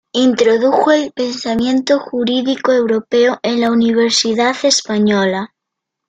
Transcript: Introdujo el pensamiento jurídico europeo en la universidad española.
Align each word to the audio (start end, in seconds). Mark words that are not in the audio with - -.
Introdujo 0.15 0.91
el 0.91 1.11
pensamiento 1.11 1.99
jurídico 1.99 2.71
europeo 2.73 3.37
en 3.43 3.61
la 3.61 3.69
universidad 3.71 4.55
española. 4.63 5.53